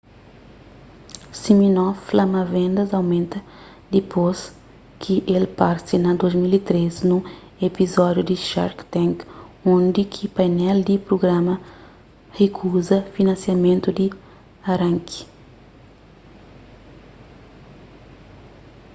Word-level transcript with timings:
siminoff 1.39 1.97
fla 2.11 2.23
ma 2.33 2.41
vendas 2.53 2.89
aumenta 2.99 3.37
dipôs 3.93 4.37
ki 5.01 5.15
el 5.35 5.45
parse 5.59 5.95
na 6.05 6.11
2013 6.21 7.09
nun 7.09 7.21
epizódiu 7.69 8.23
di 8.29 8.37
shark 8.49 8.77
tank 8.93 9.17
undi 9.75 10.01
ki 10.13 10.25
painel 10.37 10.77
di 10.87 10.95
prugrama 11.07 11.55
rikuza 12.37 12.97
finansiamentu 13.15 13.89
di 13.97 14.07
aranki 14.71 15.19